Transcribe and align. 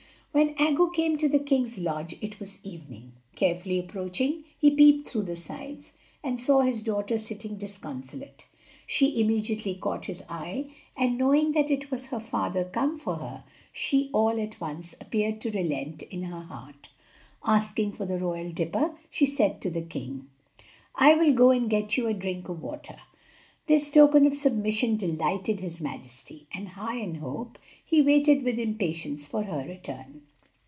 When 0.33 0.55
Aggo 0.55 0.87
came 0.93 1.17
to 1.17 1.27
the 1.27 1.39
king's 1.39 1.77
lodge 1.77 2.15
it 2.21 2.39
was 2.39 2.59
evening. 2.63 3.11
Carefully 3.35 3.77
approaching, 3.77 4.45
he 4.57 4.71
peeped 4.73 5.05
through 5.09 5.23
the 5.23 5.35
sides, 5.35 5.91
and 6.23 6.39
saw 6.39 6.61
his 6.61 6.83
daughter 6.83 7.17
sitting 7.17 7.57
disconsolate. 7.57 8.47
She 8.87 9.19
immediately 9.19 9.75
caught 9.75 10.05
his 10.05 10.23
eye, 10.29 10.71
and 10.95 11.17
knowing 11.17 11.51
that 11.51 11.69
it 11.69 11.91
was 11.91 12.05
her 12.07 12.19
father 12.21 12.63
come 12.63 12.97
for 12.97 13.17
her, 13.17 13.43
she 13.73 14.09
all 14.13 14.39
at 14.39 14.61
once 14.61 14.95
appeared 15.01 15.41
to 15.41 15.51
relent 15.51 16.01
in 16.03 16.23
her 16.23 16.43
heart. 16.43 16.87
Asking 17.43 17.91
for 17.91 18.05
the 18.05 18.17
royal 18.17 18.51
dipper, 18.53 18.95
she 19.09 19.25
said 19.25 19.59
to 19.59 19.69
the 19.69 19.81
king: 19.81 20.29
"I 20.95 21.13
will 21.15 21.33
go 21.33 21.49
and 21.51 21.69
get 21.69 21.97
you 21.97 22.07
a 22.07 22.13
drink 22.13 22.47
of 22.47 22.61
water." 22.61 22.95
This 23.67 23.91
token 23.91 24.25
of 24.25 24.35
submission 24.35 24.97
delighted 24.97 25.59
his 25.59 25.79
majesty, 25.79 26.47
and, 26.51 26.69
high 26.69 26.97
in 26.97 27.15
hope, 27.15 27.59
he 27.85 28.01
waited 28.01 28.43
with 28.43 28.57
impatience 28.59 29.27
for 29.27 29.43
her 29.43 29.63
return. 29.65 30.23